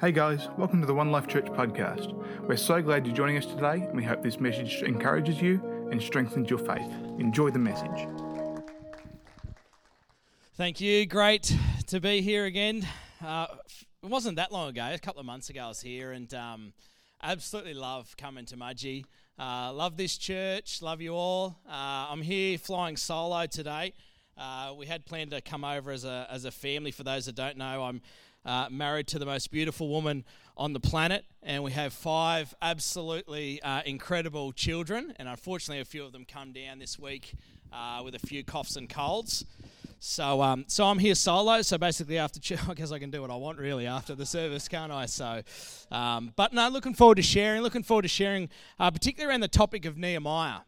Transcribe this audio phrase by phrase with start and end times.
[0.00, 2.12] Hey guys, welcome to the One Life Church podcast.
[2.48, 6.02] We're so glad you're joining us today, and we hope this message encourages you and
[6.02, 6.90] strengthens your faith.
[7.20, 8.08] Enjoy the message.
[10.56, 11.06] Thank you.
[11.06, 12.86] Great to be here again.
[13.24, 13.46] Uh,
[14.02, 16.72] it wasn't that long ago, a couple of months ago, I was here and um,
[17.22, 19.04] absolutely love coming to Mudgee.
[19.38, 21.56] Uh, love this church, love you all.
[21.68, 23.92] Uh, I'm here flying solo today.
[24.36, 26.90] Uh, we had planned to come over as a, as a family.
[26.90, 28.02] For those that don't know, I'm
[28.44, 30.24] uh, married to the most beautiful woman
[30.56, 35.14] on the planet, and we have five absolutely uh, incredible children.
[35.18, 37.34] And unfortunately, a few of them come down this week
[37.72, 39.44] uh, with a few coughs and colds.
[39.98, 41.62] So, um, so I'm here solo.
[41.62, 44.26] So basically, after ch- I guess I can do what I want really after the
[44.26, 45.06] service, can't I?
[45.06, 45.42] So,
[45.90, 47.62] um, but no, looking forward to sharing.
[47.62, 50.60] Looking forward to sharing, uh, particularly around the topic of Nehemiah.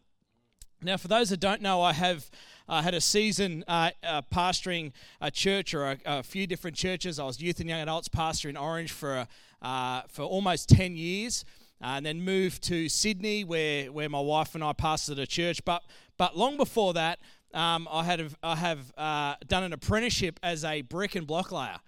[0.83, 2.31] Now, for those that don't know, I have
[2.69, 7.19] uh, had a season uh, uh, pastoring a church or a, a, few different churches.
[7.19, 9.27] I was youth and young adults pastor in Orange for
[9.63, 11.45] uh, for almost ten years,
[11.81, 15.65] uh, and then moved to Sydney, where where my wife and I pastored a church.
[15.65, 15.83] But
[16.19, 17.21] but long before that,
[17.55, 21.79] um, I had I have uh, done an apprenticeship as a brick and block layer.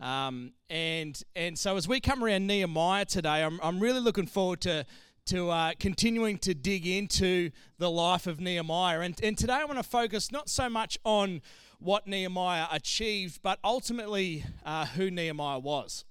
[0.00, 4.60] Um, and and so as we come around Nehemiah today, I'm, I'm really looking forward
[4.60, 4.86] to
[5.28, 9.00] to uh, continuing to dig into the life of Nehemiah.
[9.00, 11.42] And, and today I want to focus not so much on
[11.78, 16.06] what Nehemiah achieved, but ultimately uh, who Nehemiah was.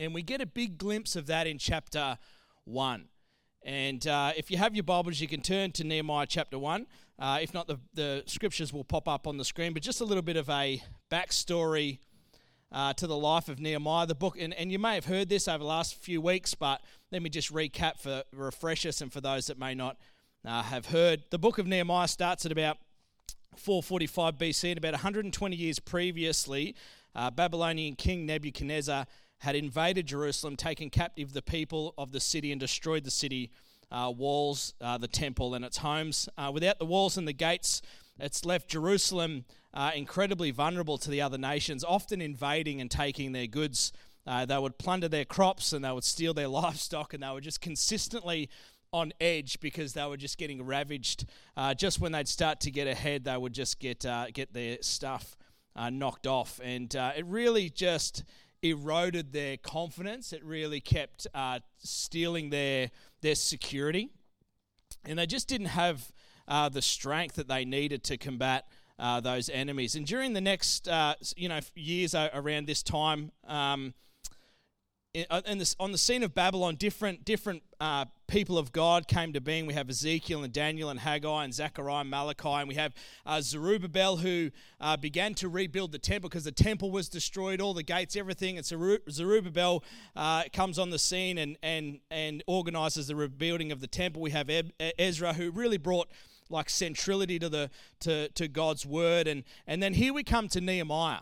[0.00, 2.18] And we get a big glimpse of that in chapter
[2.64, 3.04] 1.
[3.62, 6.86] And uh, if you have your Bibles, you can turn to Nehemiah chapter 1.
[7.20, 9.72] Uh, if not, the, the scriptures will pop up on the screen.
[9.74, 12.00] But just a little bit of a backstory
[12.72, 14.06] uh, to the life of Nehemiah.
[14.06, 16.80] The book, and, and you may have heard this over the last few weeks, but
[17.10, 19.96] let me just recap for refresh us and for those that may not
[20.44, 21.22] uh, have heard.
[21.30, 22.78] The book of Nehemiah starts at about
[23.56, 26.74] 445 BC, and about 120 years previously,
[27.14, 29.06] uh, Babylonian king Nebuchadnezzar
[29.38, 33.50] had invaded Jerusalem, taken captive the people of the city, and destroyed the city
[33.90, 36.28] uh, walls, uh, the temple, and its homes.
[36.38, 37.82] Uh, without the walls and the gates,
[38.18, 39.44] it's left Jerusalem
[39.74, 43.92] uh, incredibly vulnerable to the other nations, often invading and taking their goods.
[44.26, 47.40] Uh, they would plunder their crops and they would steal their livestock, and they were
[47.40, 48.48] just consistently
[48.92, 51.24] on edge because they were just getting ravaged.
[51.56, 54.76] Uh, just when they'd start to get ahead, they would just get uh, get their
[54.82, 55.36] stuff
[55.74, 58.24] uh, knocked off, and uh, it really just
[58.62, 60.32] eroded their confidence.
[60.32, 61.26] It really kept
[61.78, 62.90] stealing their
[63.22, 64.10] their security,
[65.06, 66.12] and they just didn't have
[66.46, 68.66] the strength that they needed to combat
[68.98, 69.94] uh, those enemies.
[69.94, 73.94] And during the next, uh, you know, years around this time, um,
[75.14, 79.06] in, uh, in this, on the scene of Babylon, different different uh, people of God
[79.06, 79.66] came to being.
[79.66, 82.94] We have Ezekiel and Daniel and Haggai and Zechariah and Malachi, and we have
[83.26, 84.50] uh, Zerubbabel who
[84.80, 88.56] uh, began to rebuild the temple because the temple was destroyed, all the gates, everything.
[88.56, 89.84] And Zerubbabel
[90.52, 94.22] comes on the scene and and and organizes the rebuilding of the temple.
[94.22, 94.48] We have
[94.98, 96.08] Ezra who really brought
[96.52, 97.70] like centrality to the
[98.00, 99.26] to, to God's word.
[99.26, 101.20] And and then here we come to Nehemiah.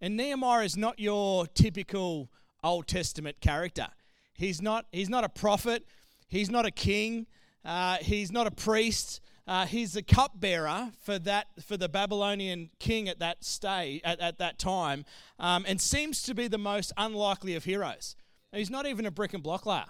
[0.00, 2.30] And Nehemiah is not your typical
[2.62, 3.88] Old Testament character.
[4.34, 5.84] He's not he's not a prophet,
[6.28, 7.26] he's not a king,
[7.64, 9.20] uh, he's not a priest.
[9.46, 14.36] Uh, he's the cupbearer for that for the Babylonian king at that stay at, at
[14.36, 15.06] that time,
[15.38, 18.14] um, and seems to be the most unlikely of heroes.
[18.52, 19.86] He's not even a brick and block layer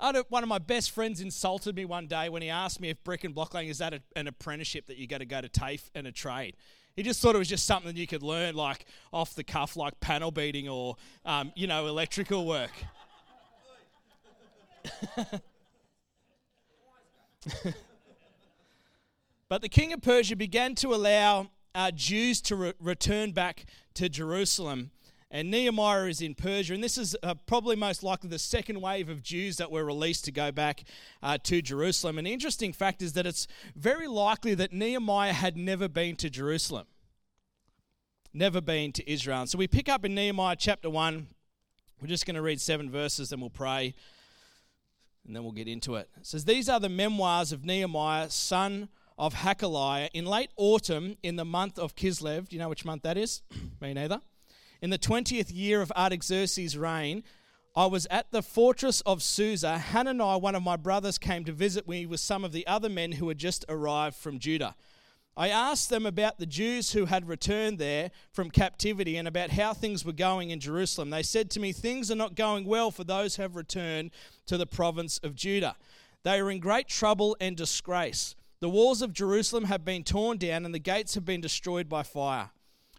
[0.00, 3.24] one of my best friends insulted me one day when he asked me if brick
[3.24, 5.90] and block laying is that a, an apprenticeship that you got to go to TAFE
[5.94, 6.56] and a trade.
[6.96, 9.98] He just thought it was just something you could learn, like off the cuff, like
[10.00, 12.70] panel beating or, um, you know, electrical work.
[19.48, 24.08] but the king of Persia began to allow uh, Jews to re- return back to
[24.08, 24.92] Jerusalem
[25.30, 29.08] and Nehemiah is in Persia, and this is uh, probably most likely the second wave
[29.08, 30.84] of Jews that were released to go back
[31.22, 32.16] uh, to Jerusalem.
[32.16, 36.86] The interesting fact is that it's very likely that Nehemiah had never been to Jerusalem,
[38.32, 39.40] never been to Israel.
[39.40, 41.26] And so we pick up in Nehemiah chapter 1.
[42.00, 43.94] We're just going to read seven verses, and we'll pray,
[45.26, 46.10] and then we'll get into it.
[46.18, 51.36] It says, These are the memoirs of Nehemiah, son of Hachaliah, in late autumn in
[51.36, 52.48] the month of Kislev.
[52.48, 53.42] Do you know which month that is?
[53.80, 54.20] Me neither.
[54.84, 57.24] In the 20th year of Artaxerxes' reign,
[57.74, 59.78] I was at the fortress of Susa.
[59.78, 63.12] Hananiah, one of my brothers, came to visit me with some of the other men
[63.12, 64.74] who had just arrived from Judah.
[65.38, 69.72] I asked them about the Jews who had returned there from captivity and about how
[69.72, 71.08] things were going in Jerusalem.
[71.08, 74.10] They said to me, Things are not going well for those who have returned
[74.44, 75.76] to the province of Judah.
[76.24, 78.36] They are in great trouble and disgrace.
[78.60, 82.02] The walls of Jerusalem have been torn down and the gates have been destroyed by
[82.02, 82.50] fire.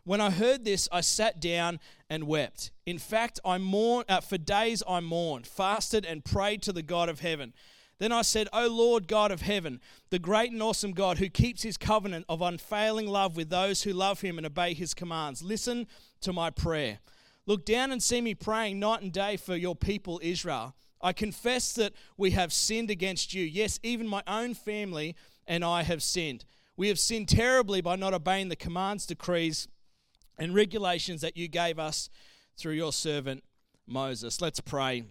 [0.05, 1.79] When I heard this, I sat down
[2.11, 2.69] and wept.
[2.85, 7.09] In fact, I mourned, uh, for days I mourned, fasted, and prayed to the God
[7.09, 7.53] of heaven.
[7.97, 9.81] Then I said, O Lord God of heaven,
[10.11, 13.93] the great and awesome God who keeps his covenant of unfailing love with those who
[13.93, 15.87] love him and obey his commands, listen
[16.21, 16.99] to my prayer.
[17.47, 20.75] Look down and see me praying night and day for your people Israel.
[21.01, 23.43] I confess that we have sinned against you.
[23.43, 25.15] Yes, even my own family
[25.47, 26.45] and I have sinned.
[26.77, 29.67] We have sinned terribly by not obeying the commands, decrees,
[30.37, 32.09] and regulations that you gave us
[32.57, 33.43] through your servant
[33.87, 34.41] Moses.
[34.41, 35.03] Let's pray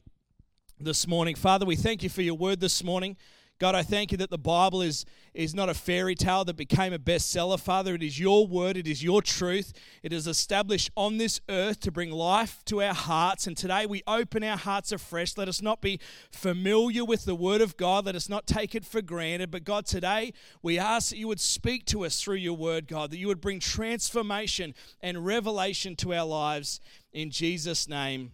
[0.81, 1.35] this morning.
[1.35, 3.17] Father, we thank you for your word this morning.
[3.61, 6.93] God, I thank you that the Bible is, is not a fairy tale that became
[6.93, 7.95] a bestseller, Father.
[7.95, 9.73] It is your word, it is your truth.
[10.03, 13.47] It is established on this earth to bring life to our hearts.
[13.47, 15.37] And today we open our hearts afresh.
[15.37, 16.01] Let us not be
[16.33, 19.53] familiar with the word of God, let us not take it for granted.
[19.53, 23.13] But God, today we ask that you would speak to us through your word, God,
[23.13, 26.81] that you would bring transformation and revelation to our lives.
[27.13, 28.33] In Jesus' name,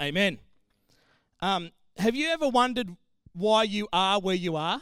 [0.00, 0.38] amen.
[1.42, 2.96] Um, have you ever wondered
[3.34, 4.80] why you are where you are?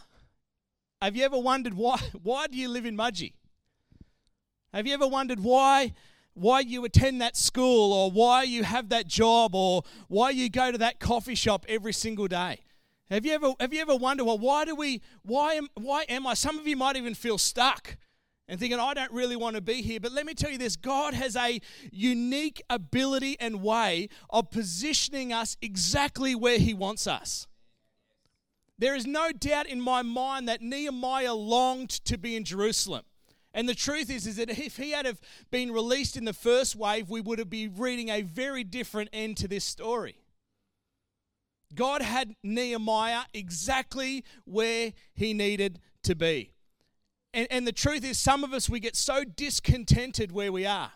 [1.00, 3.32] Have you ever wondered why why do you live in Mudgee?
[4.72, 5.92] Have you ever wondered why
[6.34, 10.72] why you attend that school or why you have that job or why you go
[10.72, 12.60] to that coffee shop every single day?
[13.10, 16.26] Have you ever have you ever wondered well why do we why am why am
[16.26, 17.96] I some of you might even feel stuck
[18.48, 20.76] and thinking I don't really want to be here but let me tell you this
[20.76, 21.60] God has a
[21.90, 27.46] unique ability and way of positioning us exactly where he wants us.
[28.82, 33.04] There is no doubt in my mind that Nehemiah longed to be in Jerusalem.
[33.54, 35.20] And the truth is, is that if he had have
[35.52, 39.36] been released in the first wave, we would have been reading a very different end
[39.36, 40.16] to this story.
[41.76, 46.52] God had Nehemiah exactly where he needed to be.
[47.32, 50.90] And, and the truth is, some of us, we get so discontented where we are.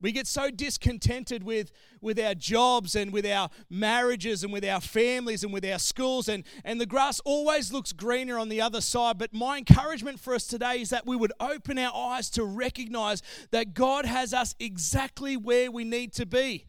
[0.00, 1.72] We get so discontented with,
[2.02, 6.28] with our jobs and with our marriages and with our families and with our schools,
[6.28, 9.16] and, and the grass always looks greener on the other side.
[9.16, 13.22] But my encouragement for us today is that we would open our eyes to recognize
[13.52, 16.66] that God has us exactly where we need to be.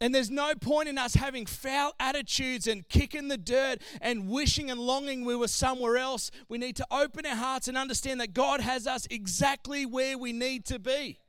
[0.00, 4.70] And there's no point in us having foul attitudes and kicking the dirt and wishing
[4.70, 6.30] and longing we were somewhere else.
[6.48, 10.32] We need to open our hearts and understand that God has us exactly where we
[10.32, 11.20] need to be.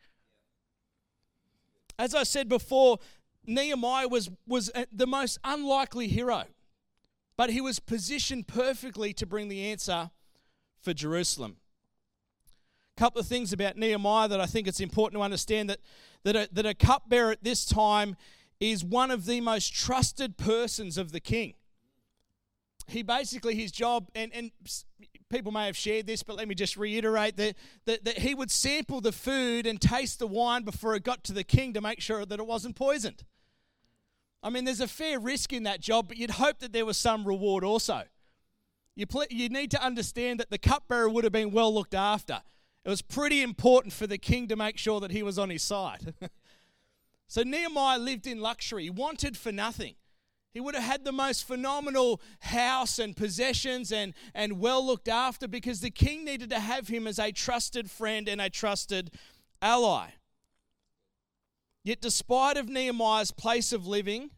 [1.97, 2.99] As I said before,
[3.45, 6.43] Nehemiah was, was the most unlikely hero,
[7.37, 10.09] but he was positioned perfectly to bring the answer
[10.81, 11.57] for Jerusalem.
[12.97, 15.79] A couple of things about Nehemiah that I think it's important to understand that,
[16.23, 18.15] that, a, that a cupbearer at this time
[18.59, 21.55] is one of the most trusted persons of the king.
[22.87, 24.51] He basically, his job, and, and
[25.29, 27.55] people may have shared this, but let me just reiterate that,
[27.85, 31.33] that, that he would sample the food and taste the wine before it got to
[31.33, 33.23] the king to make sure that it wasn't poisoned.
[34.43, 36.97] I mean, there's a fair risk in that job, but you'd hope that there was
[36.97, 38.03] some reward also.
[38.95, 42.41] You, pl- you need to understand that the cupbearer would have been well looked after.
[42.85, 45.63] It was pretty important for the king to make sure that he was on his
[45.63, 46.13] side.
[47.27, 49.95] so Nehemiah lived in luxury, wanted for nothing.
[50.55, 55.49] He would have had the most phenomenal house and possessions and, and well looked after
[55.49, 59.11] because the king needed to have him as a trusted friend and a trusted
[59.61, 60.11] ally.
[61.83, 64.29] Yet, despite of Nehemiah's place of living,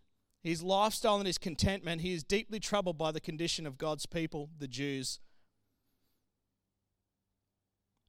[0.41, 4.49] his lifestyle and his contentment, he is deeply troubled by the condition of God's people,
[4.57, 5.19] the Jews.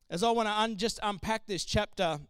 [0.08, 2.20] As I want to un- just unpack this chapter,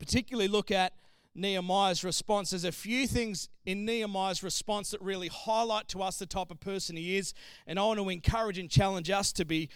[0.00, 0.94] particularly look at
[1.36, 2.50] Nehemiah's response.
[2.50, 6.60] There's a few things in Nehemiah's response that really highlight to us the type of
[6.60, 7.34] person he is,
[7.66, 9.68] and I want to encourage and challenge us to be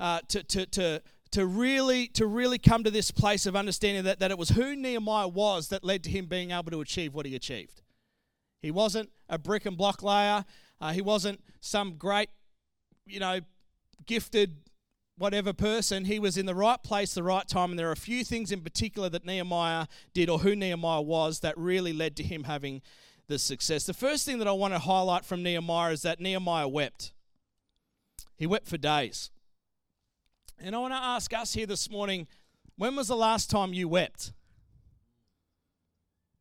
[0.00, 4.18] uh, to, to, to, to really to really come to this place of understanding that,
[4.18, 7.26] that it was who Nehemiah was that led to him being able to achieve what
[7.26, 7.82] he achieved.
[8.60, 10.44] He wasn't a brick and block layer.
[10.80, 12.28] Uh, he wasn't some great,
[13.06, 13.40] you know,
[14.06, 14.56] gifted
[15.16, 17.96] whatever person, he was in the right place, the right time, and there are a
[17.96, 22.22] few things in particular that Nehemiah did or who Nehemiah was that really led to
[22.22, 22.82] him having
[23.26, 23.86] the success.
[23.86, 27.12] The first thing that I want to highlight from Nehemiah is that Nehemiah wept.
[28.36, 29.30] He wept for days.
[30.58, 32.26] And I want to ask us here this morning
[32.76, 34.32] when was the last time you wept?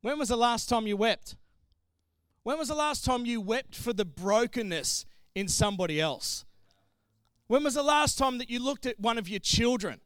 [0.01, 1.35] When was the last time you wept?
[2.41, 6.43] When was the last time you wept for the brokenness in somebody else?
[7.47, 10.01] When was the last time that you looked at one of your children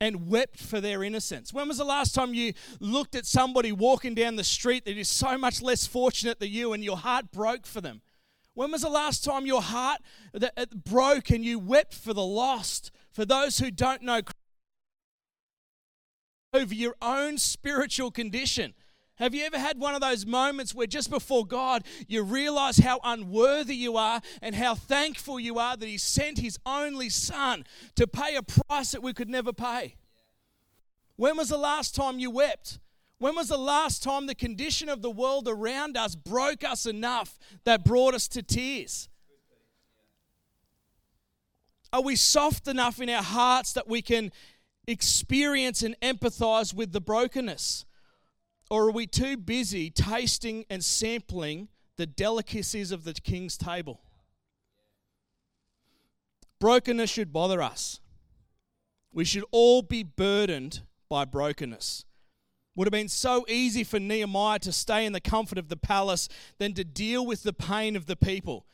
[0.00, 1.52] and wept for their innocence?
[1.52, 5.08] When was the last time you looked at somebody walking down the street that is
[5.08, 8.02] so much less fortunate than you and your heart broke for them?
[8.54, 10.00] When was the last time your heart
[10.34, 10.48] uh,
[10.84, 14.20] broke and you wept for the lost, for those who don't know
[16.52, 18.74] over your own spiritual condition.
[19.18, 23.00] Have you ever had one of those moments where just before God, you realize how
[23.02, 27.64] unworthy you are and how thankful you are that He sent His only Son
[27.96, 29.96] to pay a price that we could never pay?
[31.16, 32.78] When was the last time you wept?
[33.18, 37.40] When was the last time the condition of the world around us broke us enough
[37.64, 39.08] that brought us to tears?
[41.92, 44.30] Are we soft enough in our hearts that we can
[44.86, 47.84] experience and empathize with the brokenness?
[48.70, 54.00] Or are we too busy tasting and sampling the delicacies of the king's table?
[56.58, 58.00] Brokenness should bother us.
[59.12, 62.04] We should all be burdened by brokenness.
[62.74, 66.28] Would have been so easy for Nehemiah to stay in the comfort of the palace
[66.58, 68.66] than to deal with the pain of the people.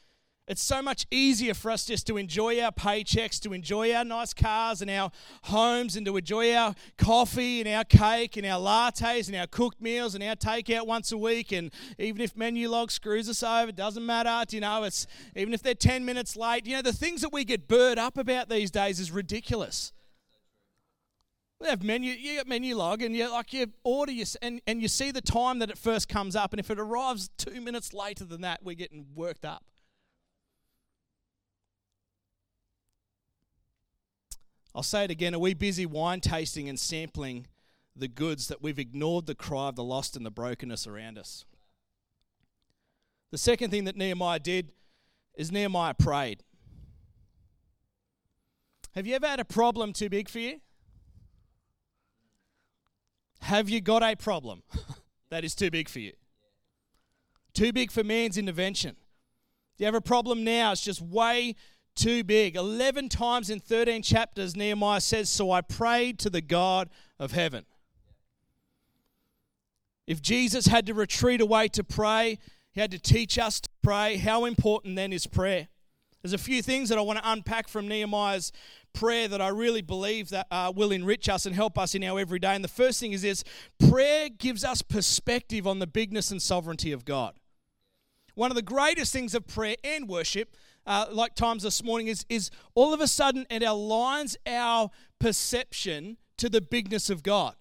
[0.46, 4.34] It's so much easier for us just to enjoy our paychecks, to enjoy our nice
[4.34, 5.10] cars and our
[5.44, 9.80] homes, and to enjoy our coffee and our cake and our lattes and our cooked
[9.80, 11.50] meals and our takeout once a week.
[11.50, 14.44] And even if Menulog screws us over, it doesn't matter.
[14.46, 16.66] Do You know, it's even if they're 10 minutes late.
[16.66, 19.94] You know, the things that we get burred up about these days is ridiculous.
[21.58, 24.88] We have menu, you got Menulog, and you like you order you and, and you
[24.88, 28.24] see the time that it first comes up, and if it arrives two minutes later
[28.26, 29.64] than that, we're getting worked up.
[34.75, 35.35] I'll say it again.
[35.35, 37.47] Are we busy wine tasting and sampling
[37.95, 41.45] the goods that we've ignored the cry of the lost and the brokenness around us?
[43.31, 44.73] The second thing that Nehemiah did
[45.37, 46.43] is Nehemiah prayed.
[48.95, 50.61] Have you ever had a problem too big for you?
[53.40, 54.62] Have you got a problem
[55.31, 56.12] that is too big for you?
[57.52, 58.97] Too big for man's intervention.
[59.76, 60.73] Do you have a problem now?
[60.73, 61.57] It's just way
[61.94, 62.56] too big.
[62.56, 67.64] 11 times in 13 chapters, Nehemiah says, So I prayed to the God of heaven.
[70.06, 72.38] If Jesus had to retreat away to pray,
[72.72, 74.16] he had to teach us to pray.
[74.16, 75.68] How important then is prayer?
[76.22, 78.50] There's a few things that I want to unpack from Nehemiah's
[78.94, 82.18] prayer that I really believe that uh, will enrich us and help us in our
[82.18, 82.54] everyday.
[82.54, 83.44] And the first thing is this
[83.90, 87.34] prayer gives us perspective on the bigness and sovereignty of God.
[88.34, 92.24] One of the greatest things of prayer and worship uh, like times this morning is,
[92.28, 97.54] is all of a sudden it aligns our perception to the bigness of God.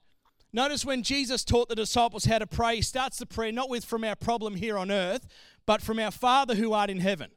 [0.52, 3.86] Notice when Jesus taught the disciples how to pray, he starts the prayer not with
[3.86, 5.28] from our problem here on earth,
[5.66, 7.32] but from our Father who art in heaven.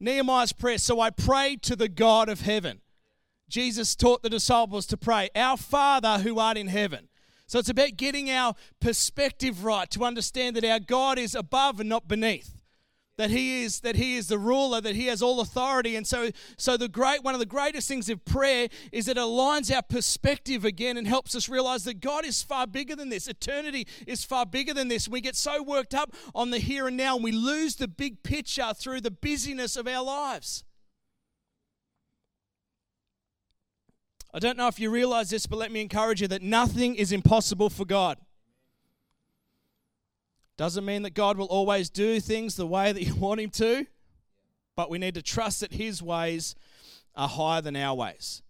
[0.00, 2.80] Nehemiah's prayer, so I prayed to the God of heaven.
[3.48, 7.08] Jesus taught the disciples to pray, Our Father who art in heaven.
[7.46, 11.88] So it's about getting our perspective right to understand that our God is above and
[11.88, 12.61] not beneath
[13.18, 15.96] that he is that he is the ruler that he has all authority.
[15.96, 19.74] And so so the great one of the greatest things of prayer is it aligns
[19.74, 23.28] our perspective again and helps us realize that God is far bigger than this.
[23.28, 25.08] Eternity is far bigger than this.
[25.08, 28.22] We get so worked up on the here and now and we lose the big
[28.22, 30.64] picture through the busyness of our lives.
[34.34, 37.12] I don't know if you realize this but let me encourage you that nothing is
[37.12, 38.16] impossible for God
[40.56, 43.86] doesn't mean that God will always do things the way that you want Him to,
[44.76, 46.54] but we need to trust that His ways
[47.14, 48.42] are higher than our ways.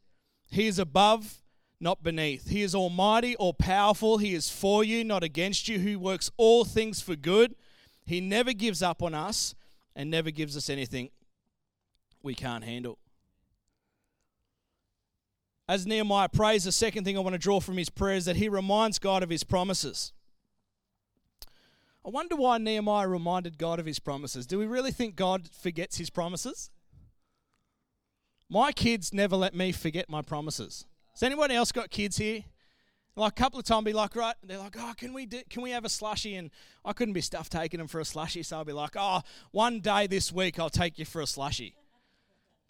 [0.50, 1.42] He is above,
[1.80, 2.48] not beneath.
[2.48, 4.18] He is almighty, all powerful.
[4.18, 7.54] He is for you, not against you, who works all things for good.
[8.04, 9.54] He never gives up on us
[9.96, 11.10] and never gives us anything
[12.22, 12.98] we can't handle.
[15.68, 18.36] As Nehemiah prays, the second thing I want to draw from his prayer is that
[18.36, 20.12] he reminds God of his promises.
[22.04, 24.46] I wonder why Nehemiah reminded God of his promises.
[24.46, 26.70] Do we really think God forgets his promises?
[28.48, 30.86] My kids never let me forget my promises.
[31.14, 32.44] Has anyone else got kids here?
[33.14, 35.62] Like a couple of times, be like, right, they're like, oh, can we do, can
[35.62, 36.34] we have a slushy?
[36.34, 36.50] And
[36.84, 39.80] I couldn't be stuffed taking them for a slushy, so I'll be like, oh, one
[39.80, 41.74] day this week I'll take you for a slushy.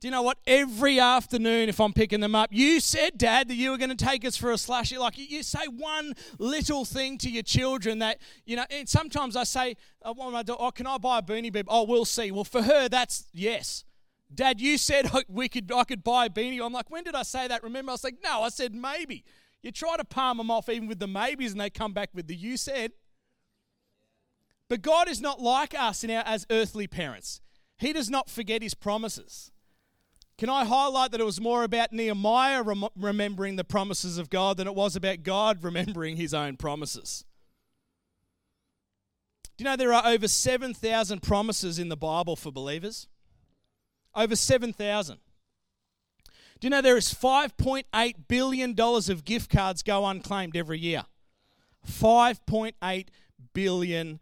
[0.02, 0.38] Do you know what?
[0.48, 4.04] Every afternoon, if I'm picking them up, you said, Dad, that you were going to
[4.04, 4.98] take us for a slushy.
[4.98, 9.44] Like you say one little thing to your children that, you know, and sometimes I
[9.44, 11.66] say, oh, oh can I buy a beanie bib?
[11.68, 12.32] Oh, we'll see.
[12.32, 13.84] Well, for her, that's yes.
[14.34, 16.60] Dad, you said we could, I could buy a beanie.
[16.60, 17.62] I'm like, when did I say that?
[17.62, 19.24] Remember, I was like, no, I said maybe.
[19.62, 22.26] You try to palm them off even with the maybes and they come back with
[22.26, 22.90] the you said.
[24.68, 27.40] But God is not like us in our, as earthly parents.
[27.78, 29.52] He does not forget his promises.
[30.42, 34.56] Can I highlight that it was more about Nehemiah rem- remembering the promises of God
[34.56, 37.24] than it was about God remembering his own promises?
[39.56, 43.06] Do you know there are over 7,000 promises in the Bible for believers?
[44.16, 45.18] Over 7,000.
[46.26, 51.04] Do you know there is $5.8 billion of gift cards go unclaimed every year?
[51.88, 53.06] $5.8
[53.54, 54.20] billion.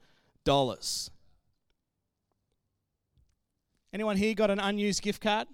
[3.95, 5.49] Anyone here got an unused gift card?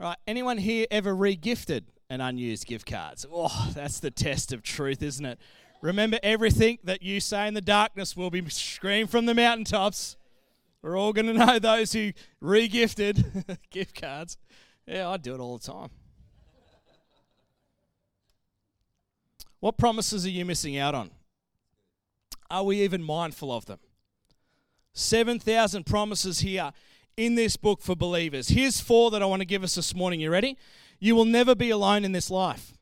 [0.00, 0.16] Right.
[0.26, 3.22] Anyone here ever regifted an unused gift card?
[3.30, 5.38] Oh, that's the test of truth, isn't it?
[5.82, 10.16] Remember, everything that you say in the darkness will be screamed from the mountaintops.
[10.80, 14.38] We're all going to know those who regifted gift cards.
[14.86, 15.90] Yeah, I do it all the time.
[19.60, 21.10] What promises are you missing out on?
[22.50, 23.80] Are we even mindful of them?
[24.94, 26.72] 7,000 promises here
[27.20, 28.48] in this book for believers.
[28.48, 30.20] Here's four that I want to give us this morning.
[30.20, 30.56] You ready?
[30.98, 32.72] You will never be alone in this life.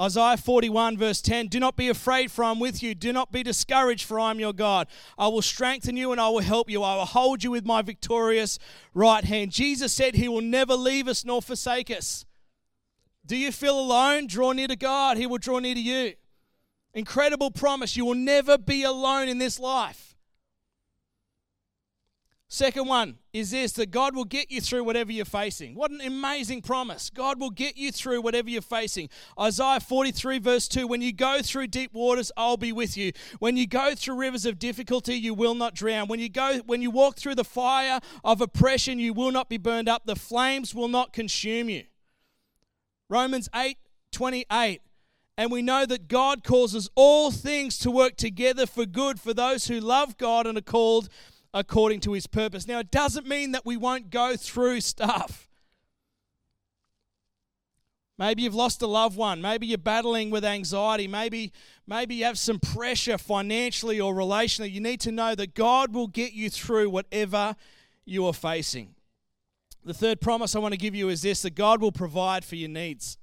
[0.00, 2.96] Isaiah 41, verse 10 Do not be afraid, for I am with you.
[2.96, 4.88] Do not be discouraged, for I am your God.
[5.16, 6.82] I will strengthen you and I will help you.
[6.82, 8.58] I will hold you with my victorious
[8.94, 9.52] right hand.
[9.52, 12.24] Jesus said he will never leave us nor forsake us.
[13.24, 14.26] Do you feel alone?
[14.26, 16.14] Draw near to God, he will draw near to you.
[16.94, 17.96] Incredible promise.
[17.96, 20.07] You will never be alone in this life.
[22.50, 25.74] Second one is this that God will get you through whatever you're facing.
[25.74, 27.10] What an amazing promise.
[27.10, 29.10] God will get you through whatever you're facing.
[29.38, 33.12] Isaiah 43, verse 2 When you go through deep waters, I'll be with you.
[33.38, 36.08] When you go through rivers of difficulty, you will not drown.
[36.08, 39.58] When you go when you walk through the fire of oppression, you will not be
[39.58, 40.06] burned up.
[40.06, 41.84] The flames will not consume you.
[43.10, 43.76] Romans 8,
[44.10, 44.80] 28.
[45.36, 49.68] And we know that God causes all things to work together for good for those
[49.68, 51.10] who love God and are called
[51.54, 52.66] according to his purpose.
[52.66, 55.48] Now, it doesn't mean that we won't go through stuff.
[58.18, 59.40] Maybe you've lost a loved one.
[59.40, 61.06] Maybe you're battling with anxiety.
[61.06, 61.52] Maybe,
[61.86, 64.72] maybe you have some pressure financially or relationally.
[64.72, 67.54] You need to know that God will get you through whatever
[68.04, 68.96] you are facing.
[69.84, 72.56] The third promise I want to give you is this that God will provide for
[72.56, 73.18] your needs.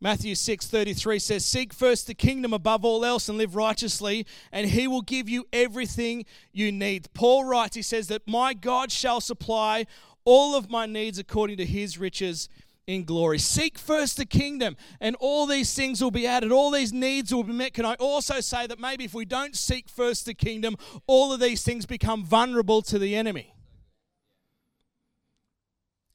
[0.00, 4.86] Matthew 6:33 says, "Seek first the kingdom above all else and live righteously, and he
[4.86, 9.86] will give you everything you need." Paul writes, he says that my God shall supply
[10.24, 12.48] all of my needs according to his riches
[12.86, 13.38] in glory.
[13.38, 16.52] Seek first the kingdom, and all these things will be added.
[16.52, 17.74] All these needs will be met.
[17.74, 21.40] Can I also say that maybe if we don't seek first the kingdom, all of
[21.40, 23.54] these things become vulnerable to the enemy?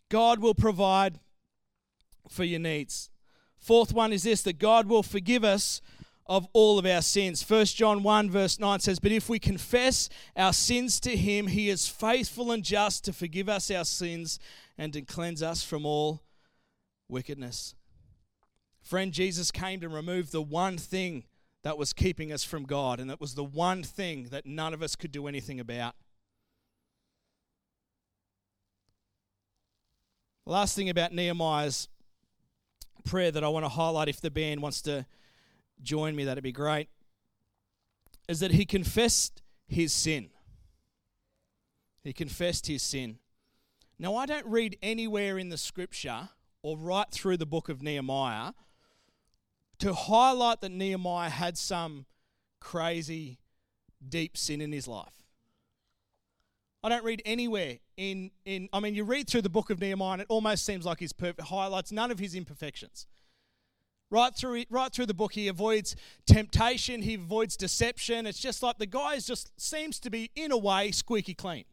[0.09, 1.19] God will provide
[2.29, 3.10] for your needs.
[3.61, 5.81] Fourth one is this that God will forgive us
[6.25, 7.47] of all of our sins.
[7.47, 11.69] 1 John 1, verse 9 says, But if we confess our sins to him, he
[11.69, 14.39] is faithful and just to forgive us our sins
[14.77, 16.23] and to cleanse us from all
[17.07, 17.75] wickedness.
[18.81, 21.25] Friend, Jesus came to remove the one thing
[21.63, 24.81] that was keeping us from God, and it was the one thing that none of
[24.81, 25.95] us could do anything about.
[30.45, 31.87] last thing about Nehemiah's
[33.01, 35.05] prayer that I want to highlight if the band wants to
[35.81, 36.89] join me, that'd be great,
[38.27, 40.29] is that he confessed his sin.
[42.03, 43.19] He confessed his sin.
[43.99, 46.29] Now, I don't read anywhere in the scripture
[46.63, 48.53] or right through the book of Nehemiah
[49.79, 52.05] to highlight that Nehemiah had some
[52.59, 53.39] crazy,
[54.07, 55.20] deep sin in his life.
[56.83, 60.13] I don't read anywhere in, in I mean, you read through the book of Nehemiah
[60.13, 63.05] and it almost seems like he's perfect, highlights none of his imperfections.
[64.09, 68.25] Right through, right through the book, he avoids temptation, he avoids deception.
[68.25, 71.63] It's just like the guy just seems to be, in a way, squeaky clean.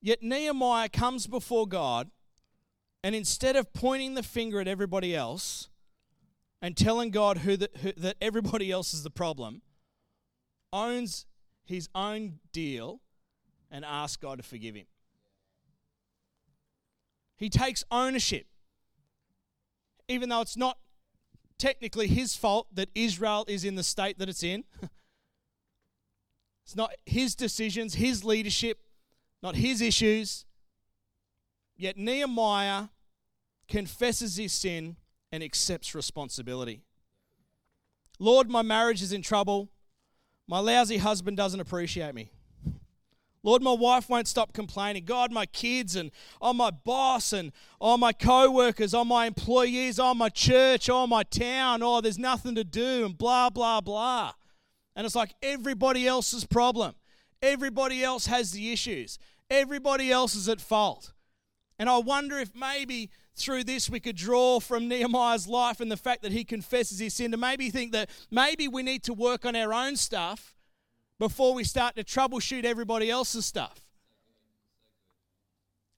[0.00, 2.10] Yet Nehemiah comes before God,
[3.04, 5.68] and instead of pointing the finger at everybody else
[6.60, 9.62] and telling God who, the, who that everybody else is the problem,
[10.74, 11.24] owns
[11.64, 13.00] his own deal
[13.70, 14.86] and asks God to forgive him.
[17.36, 18.46] He takes ownership.
[20.08, 20.76] Even though it's not
[21.56, 24.64] technically his fault that Israel is in the state that it's in.
[26.64, 28.78] it's not his decisions, his leadership,
[29.42, 30.44] not his issues.
[31.76, 32.88] Yet Nehemiah
[33.68, 34.96] confesses his sin
[35.32, 36.82] and accepts responsibility.
[38.18, 39.70] Lord, my marriage is in trouble.
[40.46, 42.30] My lousy husband doesn't appreciate me.
[43.42, 45.04] Lord, my wife won't stop complaining.
[45.04, 50.16] God, my kids and on my boss and on my co-workers, on my employees, on
[50.16, 54.32] my church, on my town, oh, there's nothing to do and blah, blah, blah.
[54.96, 56.94] And it's like everybody else's problem.
[57.42, 59.18] Everybody else has the issues.
[59.50, 61.12] Everybody else is at fault.
[61.78, 65.96] And I wonder if maybe through this we could draw from Nehemiah's life and the
[65.96, 69.44] fact that he confesses his sin to maybe think that maybe we need to work
[69.44, 70.54] on our own stuff
[71.18, 73.84] before we start to troubleshoot everybody else's stuff.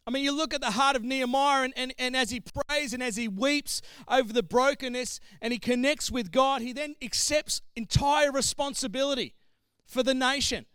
[0.06, 2.94] I mean, you look at the heart of Nehemiah, and, and, and as he prays
[2.94, 7.60] and as he weeps over the brokenness and he connects with God, he then accepts
[7.74, 9.34] entire responsibility
[9.84, 10.66] for the nation.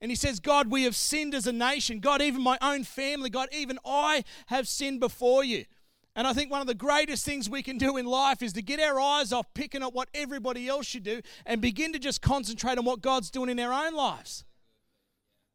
[0.00, 2.00] And he says, God, we have sinned as a nation.
[2.00, 5.66] God, even my own family, God, even I have sinned before you.
[6.18, 8.60] And I think one of the greatest things we can do in life is to
[8.60, 12.22] get our eyes off picking up what everybody else should do and begin to just
[12.22, 14.44] concentrate on what God's doing in our own lives.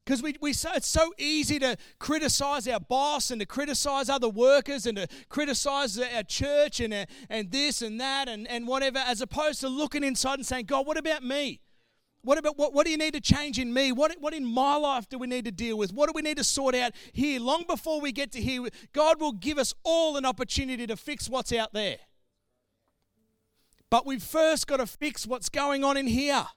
[0.06, 4.30] Because we, we so, it's so easy to criticize our boss and to criticize other
[4.30, 9.00] workers and to criticize our church and, uh, and this and that and, and whatever,
[9.00, 11.60] as opposed to looking inside and saying, God, what about me?
[12.24, 13.92] What about what, what do you need to change in me?
[13.92, 15.92] What, what in my life do we need to deal with?
[15.92, 17.40] What do we need to sort out here?
[17.40, 21.30] Long before we get to here, God will give us all an opportunity to fix
[21.30, 21.98] what's out there.
[23.90, 26.48] But we've first got to fix what's going on in here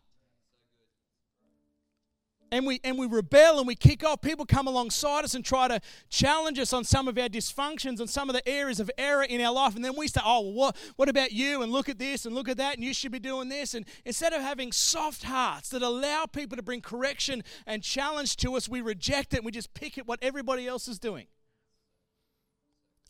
[2.53, 4.21] and we and we rebel and we kick off.
[4.21, 8.09] People come alongside us and try to challenge us on some of our dysfunctions and
[8.09, 9.75] some of the areas of error in our life.
[9.75, 11.63] And then we say oh well, what what about you?
[11.63, 13.75] And look at this and look at that and you should be doing this.
[13.75, 18.57] And instead of having soft hearts that allow people to bring correction and challenge to
[18.57, 21.27] us we reject it and we just pick at what everybody else is doing.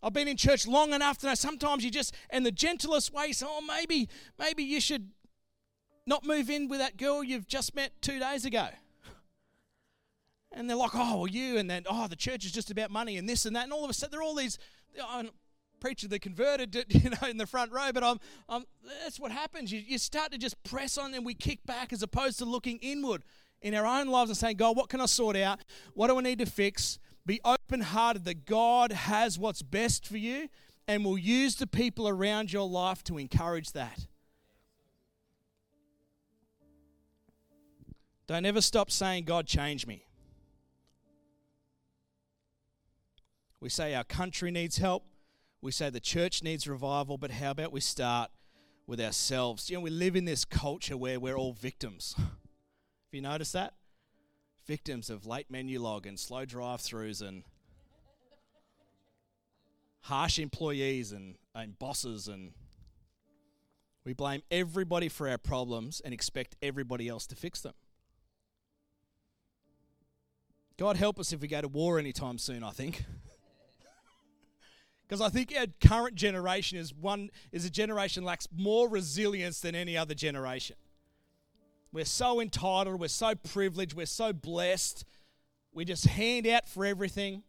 [0.03, 3.33] I've been in church long enough to know sometimes you just, in the gentlest way,
[3.33, 5.11] say, oh, maybe, maybe you should
[6.07, 8.69] not move in with that girl you've just met two days ago.
[10.57, 13.19] And they're like, oh, well, you, and then, oh, the church is just about money
[13.19, 13.65] and this and that.
[13.65, 14.59] And all of a sudden, they're all these
[14.99, 15.25] oh,
[15.81, 17.91] preachers that converted, you know, in the front row.
[17.93, 18.65] But I'm, I'm,
[19.05, 19.71] that's what happens.
[19.71, 22.79] You, you start to just press on and we kick back as opposed to looking
[22.81, 23.23] inward
[23.61, 25.61] in our own lives and saying, God, what can I sort out?
[25.93, 26.99] What do I need to fix?
[27.27, 30.49] Be open hearted that God has what's best for you
[30.89, 34.07] and will use the people around your life to encourage that.
[38.27, 40.06] Don't ever stop saying, God, change me.
[43.61, 45.05] We say our country needs help.
[45.63, 48.31] We say the church needs revival, but how about we start
[48.87, 49.71] with ourselves?
[49.71, 52.15] You know, we live in this culture where we're all victims.
[52.19, 52.29] Have
[53.13, 53.75] you noticed that?
[54.67, 57.45] Victims of late Menulog and slow drive throughs and
[60.03, 62.53] harsh employees and, and bosses and
[64.07, 67.75] we blame everybody for our problems and expect everybody else to fix them.
[70.77, 73.05] God help us if we go to war anytime soon, I think.
[75.07, 79.75] Because I think our current generation is one is a generation lacks more resilience than
[79.75, 80.77] any other generation.
[81.93, 85.05] We're so entitled, we're so privileged, we're so blessed.
[85.73, 87.45] We just hand out for everything.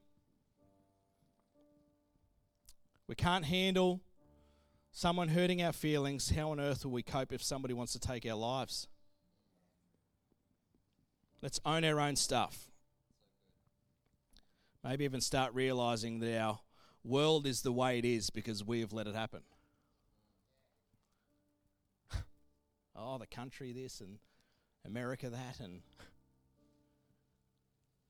[3.08, 4.02] We can't handle
[4.91, 6.30] someone hurting our feelings.
[6.30, 8.88] How on earth will we cope if somebody wants to take our lives?
[11.41, 12.70] Let's own our own stuff.
[14.84, 16.60] Maybe even start realizing that our
[17.04, 19.42] world is the way it is because we have let it happen.
[22.96, 24.20] oh, the country this and
[24.86, 25.82] America that, and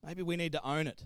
[0.04, 1.04] maybe we need to own it.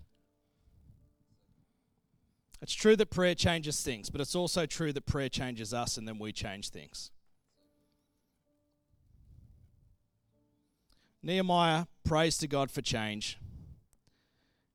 [2.60, 6.06] It's true that prayer changes things, but it's also true that prayer changes us and
[6.06, 7.10] then we change things.
[11.24, 13.38] Nehemiah prays to God for change.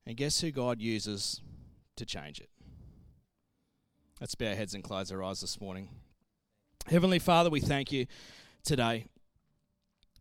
[0.06, 1.41] And guess who God uses
[1.98, 2.50] to change it?
[4.19, 5.89] Let's bow our heads and close our eyes this morning.
[6.88, 8.08] Heavenly Father, we thank you
[8.63, 9.06] today.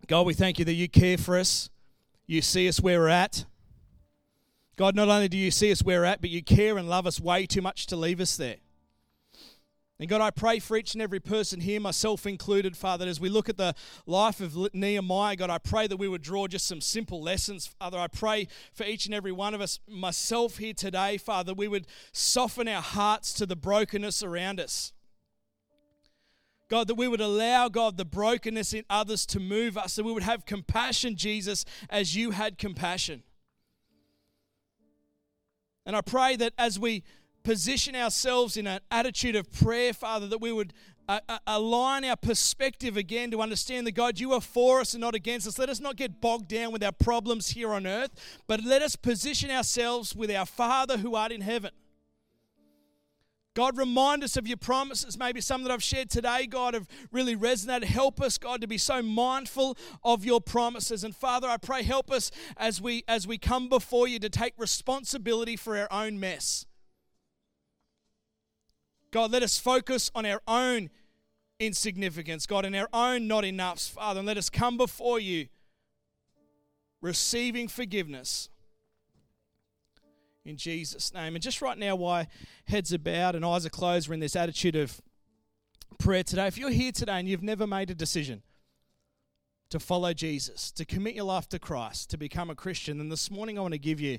[0.06, 1.70] God, we thank you that you care for us.
[2.26, 3.46] You see us where we're at.
[4.76, 7.06] God, not only do you see us where we're at, but you care and love
[7.06, 8.56] us way too much to leave us there.
[9.98, 13.30] And God, I pray for each and every person here, myself included, Father, as we
[13.30, 16.82] look at the life of Nehemiah, God, I pray that we would draw just some
[16.82, 17.66] simple lessons.
[17.66, 21.66] Father, I pray for each and every one of us, myself here today, Father, we
[21.66, 24.92] would soften our hearts to the brokenness around us.
[26.68, 30.12] God, that we would allow, God, the brokenness in others to move us, that we
[30.12, 33.22] would have compassion, Jesus, as you had compassion.
[35.86, 37.04] And I pray that as we
[37.46, 40.72] position ourselves in an attitude of prayer, Father, that we would
[41.08, 45.00] uh, uh, align our perspective again to understand that God, you are for us and
[45.00, 45.56] not against us.
[45.56, 48.10] Let us not get bogged down with our problems here on earth,
[48.48, 51.70] but let us position ourselves with our Father who art in heaven.
[53.54, 55.16] God, remind us of your promises.
[55.16, 57.84] Maybe some that I've shared today, God, have really resonated.
[57.84, 61.04] Help us, God, to be so mindful of your promises.
[61.04, 64.54] And Father, I pray, help us as we as we come before you to take
[64.58, 66.66] responsibility for our own mess.
[69.16, 70.90] God, let us focus on our own
[71.58, 75.48] insignificance, God, and our own not enoughs, Father, and let us come before you
[77.00, 78.50] receiving forgiveness
[80.44, 81.34] in Jesus' name.
[81.34, 82.26] And just right now, while
[82.66, 85.00] heads are bowed and eyes are closed, we're in this attitude of
[85.98, 86.46] prayer today.
[86.46, 88.42] If you're here today and you've never made a decision
[89.70, 93.30] to follow Jesus, to commit your life to Christ, to become a Christian, then this
[93.30, 94.18] morning I want to give you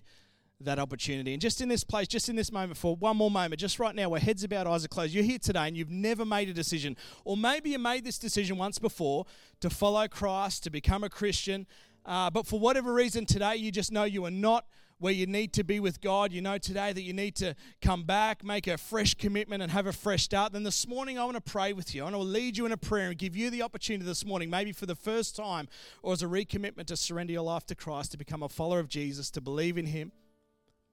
[0.61, 1.33] that opportunity.
[1.33, 3.93] And just in this place, just in this moment, for one more moment, just right
[3.93, 6.49] now, where heads are bowed, eyes are closed, you're here today and you've never made
[6.49, 9.25] a decision, or maybe you made this decision once before
[9.59, 11.67] to follow Christ, to become a Christian,
[12.05, 14.65] uh, but for whatever reason today you just know you are not
[14.99, 18.03] where you need to be with God, you know today that you need to come
[18.03, 21.35] back, make a fresh commitment, and have a fresh start, then this morning I want
[21.35, 22.01] to pray with you.
[22.01, 24.49] I want to lead you in a prayer and give you the opportunity this morning,
[24.49, 25.67] maybe for the first time,
[26.01, 28.87] or as a recommitment to surrender your life to Christ, to become a follower of
[28.87, 30.11] Jesus, to believe in Him,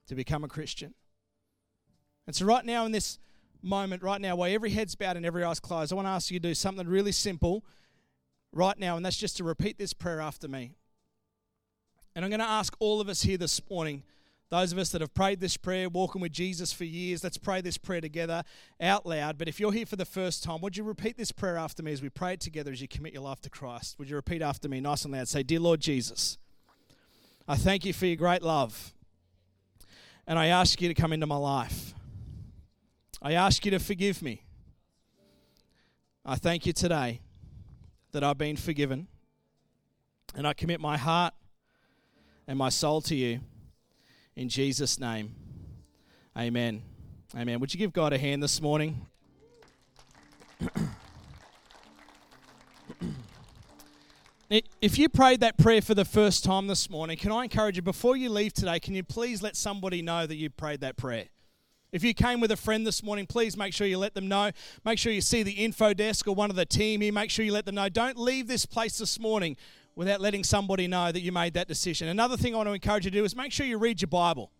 [0.09, 0.95] to become a Christian.
[2.27, 3.19] And so, right now, in this
[3.63, 6.31] moment, right now, while every head's bowed and every eye's closed, I want to ask
[6.31, 7.65] you to do something really simple
[8.53, 10.73] right now, and that's just to repeat this prayer after me.
[12.15, 14.05] And I'm going to ask all of us here this morning,
[14.51, 17.61] those of us that have prayed this prayer, walking with Jesus for years, let's pray
[17.61, 18.45] this prayer together
[18.81, 19.37] out loud.
[19.37, 21.93] But if you're here for the first time, would you repeat this prayer after me
[21.93, 23.99] as we pray it together as you commit your life to Christ?
[23.99, 25.27] Would you repeat after me nice and loud?
[25.27, 26.39] Say, Dear Lord Jesus,
[27.49, 28.94] I thank you for your great love.
[30.27, 31.95] And I ask you to come into my life.
[33.21, 34.43] I ask you to forgive me.
[36.25, 37.21] I thank you today
[38.13, 39.09] that I've been forgiven.
[40.35, 41.35] And I commit my heart
[42.47, 43.41] and my soul to you.
[44.37, 45.35] In Jesus' name,
[46.37, 46.83] amen.
[47.37, 47.61] Amen.
[47.61, 49.07] Would you give God a hand this morning?
[54.81, 57.83] if you prayed that prayer for the first time this morning, can I encourage you,
[57.83, 61.27] before you leave today, can you please let somebody know that you prayed that prayer?
[61.93, 64.51] If you came with a friend this morning, please make sure you let them know.
[64.85, 67.13] Make sure you see the info desk or one of the team here.
[67.13, 67.89] Make sure you let them know.
[67.89, 69.57] Don't leave this place this morning
[69.95, 72.09] without letting somebody know that you made that decision.
[72.09, 74.09] Another thing I want to encourage you to do is make sure you read your
[74.09, 74.51] Bible.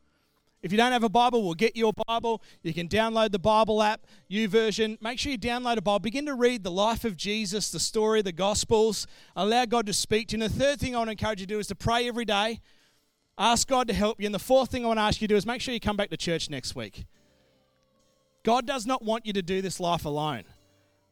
[0.65, 2.43] If you don't have a Bible, we'll get you a Bible.
[2.63, 4.97] You can download the Bible app, YouVersion.
[5.03, 5.99] Make sure you download a Bible.
[5.99, 9.07] Begin to read the life of Jesus, the story, the Gospels.
[9.37, 10.43] Allow God to speak to you.
[10.43, 12.25] And the third thing I want to encourage you to do is to pray every
[12.25, 12.63] day.
[13.37, 14.25] Ask God to help you.
[14.25, 15.81] And the fourth thing I want to ask you to do is make sure you
[15.81, 17.05] come back to church next week.
[18.43, 20.45] God does not want you to do this life alone.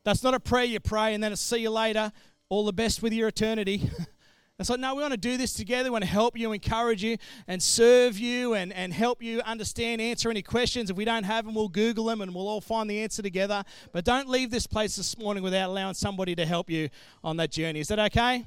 [0.02, 2.10] That's not a prayer you pray and then see you later.
[2.48, 3.90] All the best with your eternity.
[4.58, 5.84] And like, no, we want to do this together.
[5.84, 7.16] We want to help you, encourage you,
[7.48, 10.90] and serve you, and, and help you understand, answer any questions.
[10.90, 13.64] If we don't have them, we'll Google them and we'll all find the answer together.
[13.92, 16.90] But don't leave this place this morning without allowing somebody to help you
[17.24, 17.80] on that journey.
[17.80, 18.46] Is that okay?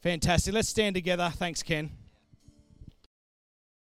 [0.00, 0.54] Fantastic.
[0.54, 1.30] Let's stand together.
[1.36, 1.90] Thanks, Ken.